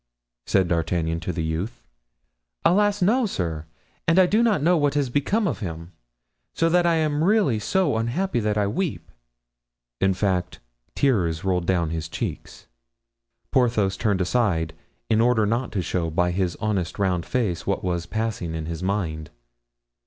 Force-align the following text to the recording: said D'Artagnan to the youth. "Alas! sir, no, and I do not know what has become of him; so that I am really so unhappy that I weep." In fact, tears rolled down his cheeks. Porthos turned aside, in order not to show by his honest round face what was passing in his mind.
said 0.47 0.67
D'Artagnan 0.67 1.19
to 1.19 1.31
the 1.31 1.43
youth. 1.43 1.83
"Alas! 2.65 2.97
sir, 2.97 3.05
no, 3.59 3.63
and 4.07 4.17
I 4.17 4.25
do 4.25 4.41
not 4.41 4.63
know 4.63 4.75
what 4.75 4.95
has 4.95 5.11
become 5.11 5.47
of 5.47 5.59
him; 5.59 5.91
so 6.55 6.69
that 6.69 6.87
I 6.87 6.95
am 6.95 7.23
really 7.23 7.59
so 7.59 7.95
unhappy 7.97 8.39
that 8.39 8.57
I 8.57 8.65
weep." 8.65 9.11
In 9.99 10.15
fact, 10.15 10.59
tears 10.95 11.43
rolled 11.43 11.67
down 11.67 11.91
his 11.91 12.09
cheeks. 12.09 12.65
Porthos 13.51 13.95
turned 13.95 14.21
aside, 14.21 14.73
in 15.07 15.21
order 15.21 15.45
not 15.45 15.71
to 15.73 15.83
show 15.83 16.09
by 16.09 16.31
his 16.31 16.55
honest 16.55 16.97
round 16.97 17.23
face 17.23 17.67
what 17.67 17.83
was 17.83 18.07
passing 18.07 18.55
in 18.55 18.65
his 18.65 18.81
mind. 18.81 19.29